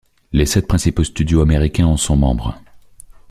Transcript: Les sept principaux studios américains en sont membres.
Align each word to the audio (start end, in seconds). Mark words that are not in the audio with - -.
Les 0.31 0.47
sept 0.47 0.65
principaux 0.67 1.03
studios 1.03 1.41
américains 1.41 1.85
en 1.85 1.95
sont 1.95 2.17
membres. 2.17 2.57